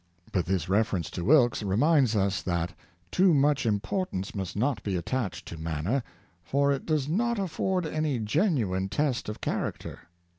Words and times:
But 0.31 0.47
this 0.47 0.67
reference 0.67 1.11
to 1.11 1.23
Wilkes 1.23 1.61
reminds 1.61 2.15
us 2.15 2.41
that 2.41 2.73
too 3.11 3.35
much 3.35 3.67
importance 3.67 4.33
must 4.33 4.55
not 4.55 4.81
be 4.81 4.97
at 4.97 5.05
tached 5.05 5.45
to 5.49 5.59
manner, 5.59 6.01
for 6.43 6.71
it 6.71 6.87
does 6.87 7.07
not 7.07 7.37
afford 7.37 7.85
any 7.85 8.17
genuine 8.17 8.89
test 8.89 9.29
of 9.29 9.41
character. 9.41 9.99